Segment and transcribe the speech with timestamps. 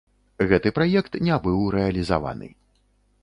[0.51, 2.47] Гэты праект не быў рэалізаваны.